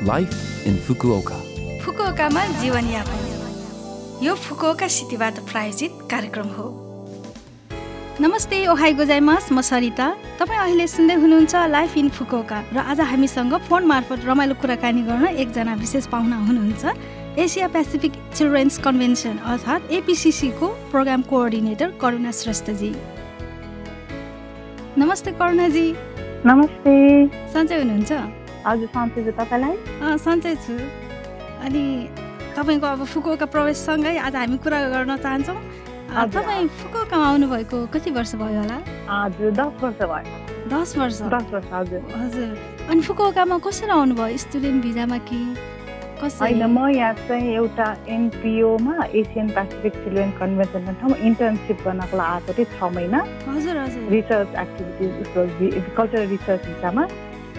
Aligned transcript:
Life 0.00 0.66
in 0.66 0.76
Fukuoka 0.76 1.38
फुकुओकामा 1.84 2.44
जीवनयापन। 2.60 4.22
यो 4.22 4.34
Fukuoka 4.34 4.86
सिटीबाट 4.88 5.38
प्रायोजित 5.50 5.98
कार्यक्रम 6.10 6.46
हो। 6.48 6.68
नमस्ते 8.20 8.66
ओहाई 8.66 8.92
गोजाइमास। 8.94 9.48
म 9.52 9.60
सरिता। 9.60 10.06
तपाईँ 10.40 10.60
अहिले 10.60 10.86
सुन्दै 10.88 11.14
हुनुहुन्छ 11.14 11.54
लाइफ 11.68 11.96
इन 11.96 12.08
फुकुओका 12.08 12.62
र 12.72 12.78
आज 12.80 13.00
हामीसँग 13.12 13.54
फोन 13.68 13.84
मार्फत 13.84 14.24
रमाइलो 14.24 14.54
कुराकानी 14.54 15.02
गर्न 15.02 15.26
एकजना 15.36 15.74
विशेष 15.74 16.06
पाहुना 16.06 16.36
हुनुहुन्छ। 16.48 16.84
एसिया 17.38 17.68
पेसिफिक 17.68 18.12
चिल्ड्रेन्स 18.34 18.78
कन्भेन्सन 18.80 19.36
अर्थात् 19.44 19.92
एपिसिसीको 20.00 20.66
प्रोग्राम 20.90 21.22
कोअर्डिनेटर 21.28 21.88
करुणा 22.00 22.32
श्रेष्ठजी। 22.32 22.92
नमस्ते 24.98 25.30
करुणाजी। 25.32 25.88
नमस्ते। 26.46 26.92
सन्चै 27.52 27.78
हुनुहुन्छ? 27.78 28.39
हजुर 28.66 28.88
सन्चै 28.94 29.20
छु 29.24 29.32
तपाईँलाई 29.40 29.74
सन्चै 30.24 30.54
छु 30.64 30.74
अनि 31.64 31.84
तपाईँको 32.56 32.86
अब 32.86 33.04
फुकुका 33.12 33.46
प्रवेशसँगै 33.54 34.16
आज 34.26 34.36
हामी 34.36 34.56
कुरा 34.64 34.78
गर्न 34.94 35.16
चाहन्छौँ। 35.16 35.58
तपाईँ 36.34 36.66
फुकुकामा 36.80 37.26
आउनुभएको 37.30 37.78
कति 37.94 38.10
वर्ष 38.10 38.34
भयो 38.42 38.60
होला? 38.60 38.78
हजुर 39.08 39.50
दस 39.54 39.72
वर्ष 39.82 40.00
भयो। 40.12 40.38
दस 40.72 40.96
वर्ष? 40.98 41.20
दस 41.34 41.46
वर्ष 41.52 41.68
हजुर। 41.72 42.00
हजुर। 42.20 42.48
अनि 42.90 43.00
फुकुकामा 43.06 43.58
कसरी 43.64 43.90
आउनुभयो? 43.90 44.36
स्टुडेन्ट 44.44 44.82
भिजामा 44.84 45.18
कि 45.30 45.40
होइन 46.20 46.64
म 46.68 46.88
यहाँ 46.92 47.14
चाहिँ 47.28 47.54
एउटा 47.56 47.86
एनपिओमा 48.12 48.96
एसियन 49.08 49.48
पेसिफिक 49.56 49.92
चिल्ड्रेन 50.04 50.30
कन्भेन्सनको 50.40 50.92
ठाउँमा 51.00 51.16
इन्टर्नसिप 51.28 51.78
गर्नको 51.86 52.16
लागि 52.16 52.32
आएको 52.34 52.52
थिएँ 52.58 52.68
छ 52.76 52.92
महिना। 52.92 53.20
हजुर 53.48 53.76
हजुर। 53.78 54.02
रिसर्च 54.10 54.50
एक्टिभिटिज 54.64 55.84
कल्चरल 55.96 56.26
रिसर्च 56.34 56.66
भिसामा 56.66 57.04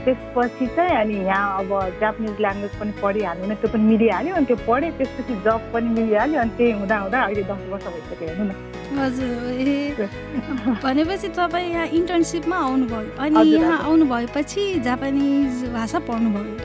त्यसपछि 0.06 0.66
चाहिँ 0.76 0.96
अनि 1.02 1.16
यहाँ 1.26 1.60
अब 1.60 1.70
जापानिज 2.02 2.40
ल्याङ्ग्वेज 2.44 2.74
पनि 2.80 2.92
पढिहाल्नु 3.02 3.44
भने 3.46 3.56
त्यो 3.62 3.70
पनि 3.74 3.84
मिलिहाल्यो 3.92 4.36
अनि 4.36 4.46
त्यो 4.50 4.58
पढेँ 4.68 4.92
त्यसपछि 4.98 5.34
जब 5.46 5.62
पनि 5.74 5.90
मिलिहाल्यो 5.98 6.42
अनि 6.42 6.52
त्यही 6.58 6.72
हुँदा 6.80 6.98
हुँदा 7.04 7.20
अहिले 7.22 7.44
दस 7.52 7.62
वर्ष 7.72 7.86
भइसक्यो 7.94 8.28
हेर्नु 8.28 8.46
न। 8.50 8.52
हजुर 9.00 9.32
ए। 9.62 10.08
भनेपछि 10.84 11.28
तपाईँ 11.38 11.70
यहाँ 11.74 11.88
इन्टर्नसिपमा 12.00 12.58
आउनुभयो 12.68 13.16
अनि 13.26 13.50
यहाँ। 13.52 13.78
आउनु 13.88 14.06
भएपछि 14.14 14.64
जापानिज 14.88 15.64
भाषा 15.78 16.00
पढ्नुभयो? 16.10 16.56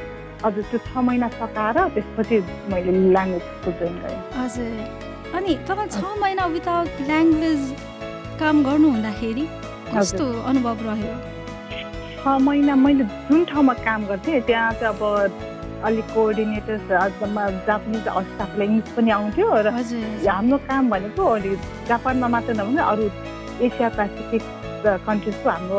हजुर 0.45 0.64
त्यो 0.70 0.79
छ 0.89 1.05
महिना 1.09 1.29
सकाएर 1.37 1.79
त्यसपछि 1.95 2.37
मैले 2.73 2.92
ल्याङ्ग्वेज 3.12 3.42
स्कुल 3.53 3.73
जोइन 3.79 3.97
गरेँ। 4.03 4.20
हजुर 4.41 5.34
अनि 5.37 5.53
तपाईँ 5.69 5.89
छ 5.92 6.19
महिना 6.25 6.45
विदाउट 6.57 7.01
ल्याङ्ग्वेज 7.07 7.62
काम 8.41 8.57
गर्नु 8.64 8.89
हुँदाखेरि 8.97 9.47
कस्तो 9.95 10.25
अनुभव 10.51 10.79
रह्यो? 10.91 11.14
छ 12.27 12.39
महिना 12.43 12.75
मैले 12.77 13.05
जुन 13.31 13.45
ठाउँमा 13.45 13.73
काम 13.87 14.07
गर्थेँ 14.07 14.41
त्यहाँ 14.43 14.73
चाहिँ 14.75 14.95
अब 14.95 15.83
अलिक 15.87 16.05
कोअर्डिनेटर्स 16.15 16.83
जापानिज 17.67 18.03
स्टाफलाई 18.03 18.67
इङ्ग्लिस 18.67 18.95
पनि 18.97 19.11
आउँथ्यो 19.15 19.47
र 19.63 19.71
हाम्रो 19.71 20.59
काम 20.67 20.91
भनेको 20.91 21.25
अलि 21.25 21.55
जापानमा 21.87 22.29
मात्र 22.35 22.55
नभने 22.59 22.83
अरू 22.83 23.05
एसिया 23.63 23.89
पेसिफिक 23.95 24.43
कन्ट्रिजको 25.07 25.49
हाम्रो 25.51 25.79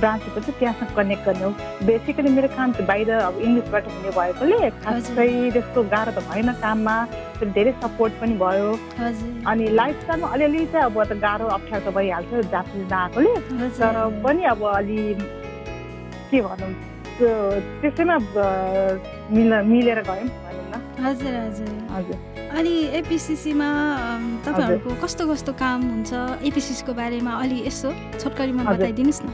ब्रान्चहरू 0.00 0.40
चाहिँ 0.40 0.58
त्यहाँसँग 0.58 0.94
कनेक्ट 0.96 1.24
गर्ने 1.26 1.44
हो। 1.44 1.50
बेसिकली 1.86 2.30
मेरो 2.36 2.48
काम 2.56 2.72
चाहिँ 2.72 2.86
बाहिर 2.86 3.10
अब 3.10 3.34
इङ्ग्लिसबाट 3.46 3.84
हुने 3.88 4.10
भएकोले 4.18 4.70
खासै 4.82 5.28
त्यस्तो 5.52 5.82
गाह्रो 5.94 6.12
त 6.12 6.24
भएन 6.30 6.52
काममा 6.62 6.96
धेरै 7.42 7.72
सपोर्ट 7.82 8.12
पनि 8.20 8.34
भयो। 8.42 8.70
अनि 9.50 9.64
लाइफस्टाइलमा 9.80 10.28
अलिअलि 10.34 10.64
चाहिँ 10.72 10.86
अब 10.86 10.96
त 11.04 11.12
गाह्रो 11.26 11.46
अप्ठ्यारो 11.58 11.90
त 11.90 11.94
भइहाल्छ 11.94 12.30
जापानिज 12.54 12.86
नआएकोले। 12.92 13.34
तर 13.78 13.96
पनि 14.24 14.42
अब 14.54 14.62
अलि 14.72 15.00
के 16.30 16.40
भनौँ 16.42 16.72
त्यो 17.18 17.32
त्यसैमा 17.80 18.16
मिल 19.36 19.50
मिलेर 19.72 20.00
गयौँ 20.10 20.28
भनौँ 20.44 20.66
न। 20.72 20.84
हजुर 21.04 21.34
हजुर। 21.44 21.72
हजुर। 21.94 22.31
अनि 22.52 22.72
एपिसिसीमा 22.98 23.68
तपाईँहरूको 24.44 24.94
कस्तो 25.02 25.24
कस्तो 25.26 25.52
काम 25.56 25.80
हुन्छ? 25.82 26.12
एपिसिसीको 26.44 26.92
बारेमा 26.92 27.32
अलि 27.42 27.58
यसो 27.66 27.88
छोटकरीमा। 28.20 28.62
बताइदिनुहोस् 28.68 29.22
न। 29.24 29.28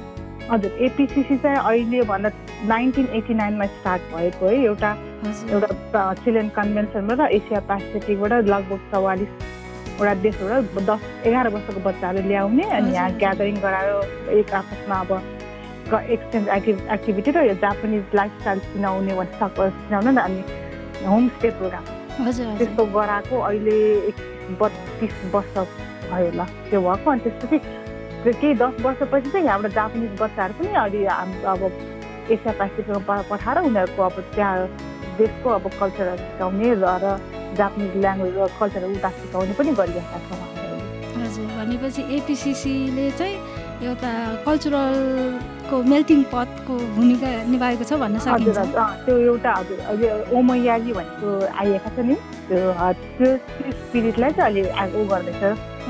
हजुर 0.50 0.70
एपिसिसी 0.86 1.36
चाहिँ 1.42 1.58
अहिले 1.58 2.02
भन्दा 2.10 2.30
नाइन्टिन 2.70 3.06
एटी 3.18 3.34
नाइनमा 3.34 3.66
स्टार्ट 3.74 4.02
भएको 4.14 4.46
है 4.46 4.56
एउटा 4.70 4.90
एउटा 5.50 6.14
चिल्ड्रेन 6.22 6.48
कन्भेन्सनबाट 6.58 7.20
एसिया 7.38 7.60
पेसिफिकबाट 7.66 8.32
लगभग 8.54 8.80
चौवालिसवटा 8.94 10.14
देशबाट 10.22 10.82
दस 10.86 11.26
एघार 11.26 11.48
वर्षको 11.58 11.80
बच्चाहरू 11.90 12.22
ल्याउने 12.28 12.64
अनि 12.78 12.94
यहाँ। 12.94 13.10
ग्यादरिङ 13.18 13.60
गराएर 13.66 14.30
एक 14.38 14.54
आपसमा 14.62 15.00
अब 15.02 15.10
एक्सचेन्ज 15.90 16.48
एक्टिभ 16.56 16.88
एक्टिभिटी 16.94 17.30
र 17.34 17.38
यो 17.50 17.54
जापानिज 17.66 18.14
लाइफस्टाइल 18.14 18.58
चिनाउने 18.72 19.12
भने 19.20 19.32
सक 19.42 19.60
चिनाउन 19.84 20.08
न 20.08 20.18
अनि 20.22 20.40
होमस्टे 21.04 21.50
प्रोग्राम। 21.58 21.97
त्यस्तो 22.58 22.84
गराएको 22.94 23.36
अहिले 23.40 23.76
एक 24.08 24.16
बत्तिस 24.60 25.14
वर्ष 25.34 25.54
भयो 26.10 26.30
ल 26.32 26.44
त्यो 26.70 26.80
भएको 26.80 27.10
अनि 27.10 27.20
त्यसपछि 27.24 27.58
त्यो 28.22 28.32
केही 28.40 28.54
दस 28.62 28.74
वर्षपछि 28.80 29.30
चाहिँ 29.30 29.46
यहाँबाट 29.46 29.72
जापानिज 29.72 30.12
बच्चाहरू 30.20 30.54
पनि 30.58 30.74
अहिले 30.76 31.06
हाम्रो 31.08 31.48
अब 31.48 31.62
एसिया 32.28 32.52
पेसिफिकमा 32.60 33.00
प- 33.08 33.26
पठाएर 33.30 33.58
उनीहरूको 33.64 34.02
अब 34.02 34.16
त्यहाँ 34.34 34.56
देशको 35.18 35.48
अब 35.50 35.64
कल्चरहरू 35.80 36.22
सिकाउने 36.24 36.68
र 36.76 37.16
जापानिज 37.58 37.92
ल्याङ्ग्वेज 37.96 38.34
र 38.36 38.46
कल्चरहरू 38.60 38.94
उता 38.94 39.10
सिकाउने 39.18 39.52
पनि 39.58 39.72
गरिरहेका 39.78 40.18
छौँ 40.26 40.46
भनेपछि 41.54 42.02
एपिसिसीले 42.16 43.10
चाहिँ 43.12 43.36
एउटा 43.78 44.10
कल्चरलको 44.44 45.76
मेल्टिङ 45.90 46.22
पटको 46.34 46.74
भूमिका 46.94 47.28
निभाएको 47.50 47.84
छ 47.84 47.92
भन्न 48.02 48.18
सकिन्छ। 48.18 48.58
त्यो 49.06 49.16
एउटा 49.16 49.50
हजुर 49.54 50.34
ओमैयाली 50.38 50.92
भनेको 50.98 51.28
आइएका 51.62 51.90
छ 51.96 51.98
नि। 52.08 52.14
त्यो 52.48 52.58
त्यो 53.18 53.28
स्पिरिटलाई 53.82 54.30
चाहिँ 54.38 54.62
अहिले 54.66 54.98
ऊ 54.98 55.04
गर्दैछ 55.12 55.42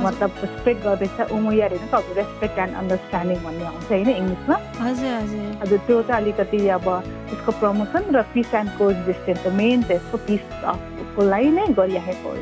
मतलब 0.05 0.31
स्प्रेड 0.55 0.79
गर्दैछ। 0.85 1.21
ओमैयार 1.37 1.71
होइन 1.75 1.87
त 1.93 2.19
रेस्पेक्ट 2.19 2.59
एन्ड 2.65 2.75
अन्डरस्ट्यान्डिङ 2.81 3.39
भन्ने 3.45 3.65
आउँछ 3.71 3.89
होइन 3.93 4.09
इङ्ग्लिसमा। 4.17 4.57
हजुर 4.85 5.13
हजुर। 5.21 5.47
हजुर 5.63 5.79
त्यो 5.87 6.03
चाहिँ 6.03 6.23
अलिकति 6.23 6.61
अब 6.77 6.87
त्यसको 7.31 7.53
प्रमोसन 7.63 8.03
र 8.17 8.23
पिस 8.35 8.53
एन्ड 8.61 8.71
कोएक्जिस्टेन्स 8.79 9.47
मेन 9.61 9.83
चाहिँ 9.89 10.01
यसको 10.03 10.17
पिसको 10.29 11.21
लागि 11.33 11.51
नै 11.57 11.67
गरिराखेको 11.81 12.29
हो। 12.29 12.37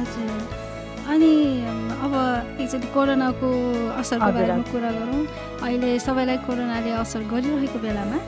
हजुर। 0.00 0.66
अनि 1.08 1.32
अब 2.04 2.14
एकचोटि 2.60 2.88
कोरोनाको 2.94 3.48
असरको 4.00 4.30
बारेमा। 4.36 4.64
कुरा 4.72 4.90
गरौँ 4.98 5.20
अहिले 5.64 5.90
सबैलाई 6.06 6.38
कोरोनाले 6.46 6.90
असर 7.02 7.22
गरिरहेको 7.32 7.78
बेलामा 7.84 8.18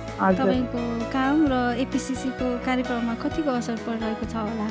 तपाईँको 0.41 0.80
काम 1.12 1.36
र 1.52 1.54
एपिसिसीको 1.84 2.46
कार्यक्रममा 2.66 3.14
कतिको 3.22 3.50
असर 3.60 3.76
परिरहेको 3.86 4.24
छ 4.32 4.34
होला 4.48 4.68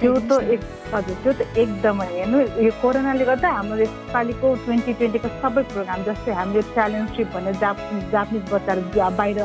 त्यो 0.00 0.14
त। 0.30 0.32
एक 0.54 0.60
हजुर 0.94 1.16
त्यो 1.22 1.32
त 1.34 1.40
एकदमै 1.58 2.06
हेर्नु 2.14 2.38
यो 2.64 2.70
कोरोनाले 2.80 3.24
गर्दा 3.28 3.48
हाम्रो 3.58 3.82
यसपालिको 3.84 4.46
ट्वेन्टी 4.64 4.92
ट्वेन्टीको 4.98 5.28
सबै 5.42 5.62
प्रोग्राम 5.74 6.00
जस्तै 6.08 6.32
हामीले 6.38 6.62
च्यालेन्ज 6.72 7.08
ट्रिप 7.14 7.28
भनेर 7.34 7.56
जाप 7.62 7.76
जापानिज 8.14 8.44
बच्चाहरू 8.54 8.82
बाहिर 9.20 9.38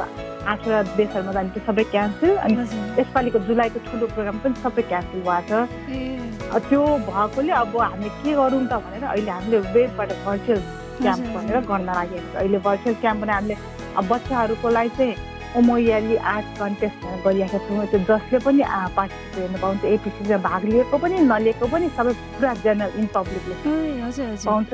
आठवटा 0.47 0.81
देशहरूमा 0.97 1.31
जाने 1.33 1.49
त्यो 1.53 1.63
सबै 1.67 1.83
क्यान्सल 1.93 2.35
अनि 2.45 2.55
यसपालिको 2.99 3.39
जुलाईको 3.47 3.79
ठुलो 3.87 4.05
प्रोग्राम 4.15 4.37
पनि 4.43 4.55
सबै 4.63 4.81
क्यान्सल 4.91 5.21
भएको 5.29 5.59
छ 6.49 6.61
त्यो 6.67 6.81
भएकोले 7.07 7.51
अब 7.61 7.75
हामीले 7.81 8.09
के 8.23 8.31
गरौँ 8.39 8.61
त 8.67 8.73
भनेर 8.85 9.03
अहिले 9.13 9.31
हामीले 9.31 9.57
वेबबाट 9.73 10.09
भर्चुअल 10.25 10.61
क्याम्प 11.01 11.25
भनेर 11.35 11.59
गर्न 11.71 11.89
लागेको 11.97 12.27
छ। 12.31 12.35
अहिले 12.43 12.59
भर्चुअल 12.67 12.95
क्याम्प 13.01 13.21
भने 13.21 13.33
हामीले 13.33 13.55
बच्चाहरूको 14.09 14.69
लागि 14.69 14.89
चाहिँ 14.97 15.15
ओमोयाली 15.57 16.15
आर्ट 16.31 16.47
कन्टेस्ट 16.59 17.05
गरिरहेका 17.25 17.59
छौँ। 17.67 17.85
त्यो 17.91 17.99
जसले 18.09 18.39
पनि 18.45 18.63
पार्टिसिपेट 18.97 19.37
गर्न 19.39 19.61
पाउँछ। 19.61 19.85
एपिसीमा 19.85 20.37
भाग 20.47 20.65
लिएको 20.71 20.97
पनि 21.03 21.15
नलिएको 21.31 21.65
पनि 21.73 21.89
सबै 21.97 22.13
पुरा 22.13 22.53
जेनरल 22.63 22.99
इन 22.99 23.05
पब्लिकले 23.15 23.55
पाउँछ। 24.45 24.73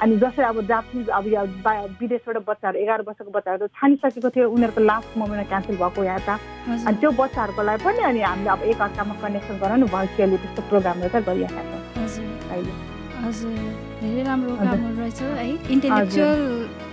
अनि 0.00 0.16
जसरी 0.22 0.44
अब 0.44 0.60
जापानिज 0.66 1.08
अब 1.08 1.24
विदेशबाट 2.00 2.36
बच्चाहरू 2.48 2.78
एघार 2.78 3.02
वर्षको 3.08 3.30
बच्चाहरू 3.30 3.66
छानिसकेको 3.78 4.30
थियो 4.30 4.48
उनीहरूको 4.50 4.80
लास्ट 4.80 5.18
मोमेन्टमा 5.18 5.48
क्यान्सल 5.50 5.76
भएको 5.82 6.04
यहाँ 6.04 6.20
त 6.26 6.30
अनि 6.86 6.96
त्यो 7.00 7.10
बच्चाहरूको 7.20 7.62
लागि 7.62 7.84
पनि 7.84 8.02
अनि 8.10 8.20
हामीले 8.22 8.50
अब 8.50 8.62
एक 8.72 8.80
अर्कामा 8.88 9.14
कनेक्सन 9.22 9.58
गराउनु 9.62 9.86
भर्चुअली 9.94 10.36
त्यस्तो 10.42 10.62
प्रोग्रामहरू 10.70 11.10
चाहिँ 11.12 11.26
गरिरहेका 11.26 11.62
छौँ। 11.70 11.80
धेरै 14.00 14.22
राम्रो 14.26 14.52
रहेछ 14.98 15.20
है। 15.22 15.46
इन्टेलेक्चुअल 15.72 16.40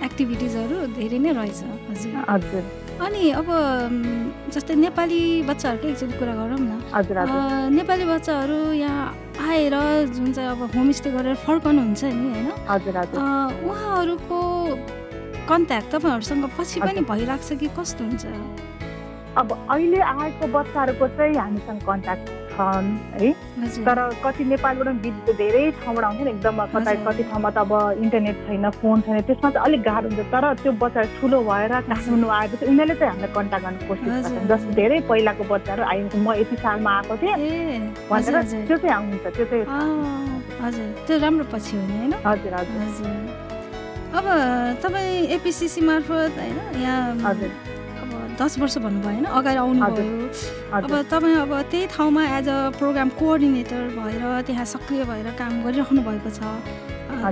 एक्टिभिटिजहरू 0.06 0.76
धेरै 0.98 1.18
नै 1.18 1.32
रहेछ। 1.40 1.60
हजुर। 1.90 2.24
हजुर। 2.30 2.64
अनि 3.00 3.30
अब 3.40 3.48
जस्तै 4.54 4.74
नेपाली 4.74 5.20
बच्चाहरूकै 5.48 5.88
एकचोटि 5.88 6.18
कुरा 6.18 6.34
गरौँ 6.34 6.58
न। 6.60 7.72
नेपाली 7.74 8.04
बच्चाहरू 8.04 8.58
यहाँ 8.76 9.04
आएर 9.48 9.74
जुन 10.14 10.32
चाहिँ 10.32 10.50
अब 10.50 10.60
होमस्टे 10.76 11.10
गरेर 11.10 11.34
फर्कनुहुन्छ 11.46 12.02
नि 12.04 12.28
होइन? 12.30 12.48
उहाँहरूको 13.68 14.38
कन्ट्याक्ट 15.48 15.88
तपाईँहरूसँग 15.94 16.44
पछि 16.58 16.80
पनि। 16.80 17.00
भइरहेको 17.10 17.44
छ 17.48 17.58
कि 17.60 17.68
कस्तो 17.78 18.04
हुन्छ? 18.04 18.24
अब 19.40 19.48
अहिले 19.70 20.00
आएको 20.00 20.46
बच्चाहरूको 20.52 21.06
चाहिँ 21.16 21.34
हामीसँग 21.34 21.80
कन्ट्याक्ट 21.86 22.24
छन् 22.60 22.88
है? 23.16 23.32
तर 23.84 23.98
कति 24.24 24.44
नेपालबाट 24.44 24.86
पनि 24.86 25.00
विद्युत 25.00 25.36
धेरै 25.36 25.64
ठाउँबाट 25.80 26.04
आउँछ 26.04 26.20
नि 26.20 26.30
एकदम 26.30 26.64
कतै 26.74 26.94
कति 27.06 27.22
ठाउँमा 27.30 27.50
त 27.50 27.58
अब 27.64 27.72
इन्टरनेट 28.04 28.36
छैन 28.46 28.70
फोन 28.80 29.00
छैन 29.00 29.20
त्यसमा 29.28 29.50
चाहिँ 29.50 29.64
अलिक 29.66 29.82
गाह्रो 29.88 30.08
हुन्छ। 30.08 30.28
तर 30.32 30.44
त्यो 30.62 30.72
बच्चा 30.82 31.02
ठुलो 31.16 31.38
भएर 31.48 31.72
काठमाडौँ 31.88 32.30
आएपछि 32.38 32.64
उनीहरूले 32.66 32.94
चाहिँ 33.00 33.10
हामीलाई 33.12 33.32
कन्ट्याक्ट 33.36 33.64
गर्ने 33.66 33.86
कोसिस 33.88 34.08
गर्छन्। 34.08 34.48
जस्तो 34.50 34.70
धेरै 34.76 35.00
पहिलाको 35.08 35.44
बच्चाहरू 35.52 35.82
आइन्छ 35.92 36.14
म 36.16 36.28
यति 36.40 36.56
सालमा 36.60 36.90
आएको 36.96 37.16
थिएँ 37.22 37.36
भनेर 38.10 38.36
त्यो 38.68 38.76
चाहिँ 38.76 38.94
आउँछ 38.96 39.24
त्यो 39.36 39.44
चाहिँ 39.50 39.64
हजुर। 40.60 40.86
त्यो 41.06 41.18
राम्रो 41.24 41.44
पछि 41.52 41.76
हो 41.76 41.82
नि 41.86 41.96
होइन? 41.98 42.12
हजुर 42.26 42.54
हजुर। 42.54 43.48
अब 44.10 44.24
तपाईँ 44.82 45.26
एपिसिसी 45.38 45.80
मार्फत 45.80 46.32
होइन 46.38 46.82
यहाँ 46.82 47.30
अब 47.30 47.69
दस 48.40 48.58
वर्ष 48.58 48.76
भन्नुभयो 48.78 49.10
होइन? 49.10 49.24
अगाडि 49.38 49.58
आउनुभयो। 49.60 50.28
अब 50.72 50.92
तपाईँ 51.12 51.36
अब 51.44 51.52
त्यही 51.70 51.86
ठाउँमा 51.94 52.22
एज 52.38 52.48
अ 52.48 52.58
प्रोग्राम 52.78 53.08
कोअर्डिनेटर 53.20 53.82
भएर 53.96 54.24
त्यहाँ 54.46 54.64
सक्रिय 54.64 55.04
भएर 55.04 55.28
काम 55.38 55.52
गरिराख्नु 55.64 56.00
भएको 56.08 56.30
छ। 56.30 56.40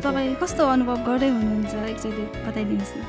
तपाईँ 0.05 0.35
कस्तो 0.43 0.63
अनुभव 0.69 0.97
गर्दै 1.09 1.29
हुनुहुन्छ? 1.29 1.75
एकचोटि 1.93 2.25
बताइदिनुहोस् 2.45 2.97
न। 2.99 3.01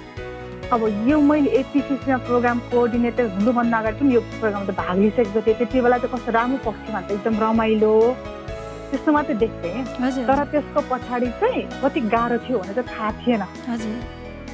अब 0.70 0.82
यो 1.10 1.20
मैले 1.20 1.50
एपिसिसीमा 1.60 2.18
प्रोग्राम 2.30 2.58
कोअर्डिनेटर 2.72 3.26
हुनुभन्दा 3.36 3.78
अगाडि 3.78 3.98
पनि 4.00 4.14
यो 4.16 4.22
प्रोग्राममा 4.40 4.66
त 4.70 4.76
भाग 4.78 4.96
लिइसकेको 5.00 5.42
थिएँ 5.42 5.58
त्यति 5.60 5.82
बेला 5.82 5.98
चाहिँ 5.98 6.14
कस्तो 6.14 6.32
राम्रो 6.32 6.60
पक्षमा 6.66 7.00
त 7.02 7.12
एकदम 7.18 7.36
रमाइलो। 7.44 7.94
त्यस्तो 8.90 9.10
मात्रै 9.12 9.36
देख्थेँ। 9.44 10.26
तर 10.30 10.40
त्यसको 10.54 10.80
पछाडि 10.90 11.28
चाहिँ 11.42 11.62
कति 11.82 12.00
गाह्रो 12.14 12.38
थियो 12.46 12.58
भने 12.62 12.74
चाहिँ 12.78 12.90
थाहा 12.90 13.10
थिएन। 13.18 13.44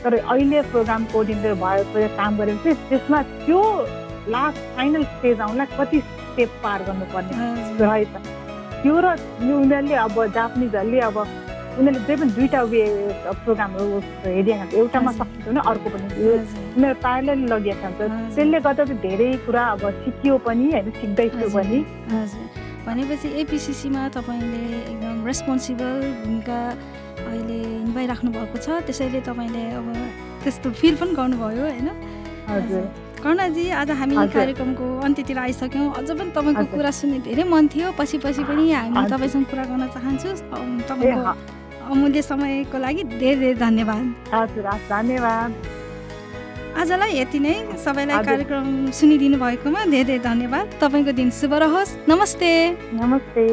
तर 0.05 0.13
अहिले 0.15 0.61
प्रोग्राम 0.71 1.05
कोअर्डिनेटर 1.11 1.53
भयो 1.61 2.07
काम 2.17 2.37
गरेपछि 2.37 2.73
त्यसमा 2.89 3.21
त्यो 3.45 3.61
लास्ट 4.33 4.59
फाइनल 4.75 5.03
स्टेज 5.13 5.39
आउनलाई 5.41 5.67
कति 5.79 5.99
स्टेप 6.01 6.49
पार 6.63 6.83
गर्नुपर्ने 6.87 7.35
रहेछ 7.79 8.13
त्यो 8.83 8.99
र 9.05 9.15
यो 9.47 9.57
उनीहरूले 9.59 9.95
अब 10.05 10.17
जापानिजहरूले 10.35 10.99
अब 11.09 11.17
उनीहरूले 11.17 12.05
जे 12.07 12.15
पनि 12.15 12.31
दुईवटा 12.35 12.61
वे 12.71 12.81
प्रोग्रामहरू 13.45 13.99
हेरिरहेको 14.25 14.63
हुन्छ 14.63 14.75
एउटामा 14.81 15.11
सकिन्छ 15.11 15.47
भने 15.47 15.61
अर्को 15.71 15.89
पनि। 15.93 16.05
उनीहरू 16.75 16.95
प्यारल 17.05 17.39
लगिएको 17.53 17.87
हुन्छ 17.87 18.35
त्यसले 18.35 18.59
गर्दा 18.67 18.85
चाहिँ 18.85 19.01
धेरै 19.05 19.29
कुरा 19.45 19.63
अब 19.73 19.83
सिकियो 20.05 20.37
पनि 20.45 20.65
होइन 20.71 20.91
सिक्दैछु 21.01 21.49
पनि। 21.55 21.79
भनेपछि 22.85 23.27
एपिसिसीमा 23.41 24.07
तपाईँले 24.15 24.63
एकदम 24.81 25.25
रेस्पोन्सिबल 25.27 25.97
भूमिका 26.21 26.59
अहिले 27.25 27.59
निभाइराख्नु 27.87 28.29
भएको 28.31 28.57
छ। 28.57 28.67
त्यसैले 28.85 29.19
तपाईँले 29.25 29.63
अब 29.79 29.87
त्यस्तो 30.43 30.67
फिल 30.79 30.95
पनि 31.01 31.13
गर्नुभयो 31.19 31.63
होइन? 31.65 31.89
कर्णजी 33.23 33.65
आज 33.81 33.89
हामी 33.91 34.15
कार्यक्रमको 34.29 34.85
अन्त्यतिर 35.01 35.37
आइसक्यौँ। 35.39 35.87
अझ 35.97 36.09
पनि 36.13 36.31
तपाईँको 36.37 36.65
कुरा 36.73 36.91
सुन्ने 36.93 37.19
धेरै 37.25 37.43
मन 37.49 37.67
थियो। 37.73 37.87
पछि 37.97 38.17
पछि 38.21 38.43
पनि 38.45 38.63
हामी 38.71 39.09
तपाईँसँग 39.09 39.45
कुरा 39.49 39.63
गर्न 39.65 39.83
चाहन्छु। 39.95 40.29
तपाईँको 40.85 41.21
अमूल्य 41.85 42.21
समयको 42.21 42.77
लागि 42.77 43.03
धेरै 43.17 43.35
धेरै 43.41 43.53
धन्यवाद। 43.65 44.05
हजुर 44.33 44.67
धन्यवाद। 44.89 45.49
आजलाई 46.75 47.11
यति 47.17 47.39
नै। 47.39 47.55
सबैलाई 47.79 48.23
कार्यक्रम 48.25 48.67
सुनिदिनु 48.91 49.37
भएकोमा 49.39 49.81
धेरै 49.85 50.03
धेरै 50.05 50.19
धन्यवाद। 50.21 50.65
तपाईँको 50.81 51.11
दिन 51.17 51.29
शुभ 51.31 51.53
रहोस्। 51.65 51.89
नमस्ते। 52.09 52.49
नमस्ते। 52.93 53.45